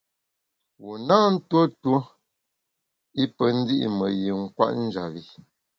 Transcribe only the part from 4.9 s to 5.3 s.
bi.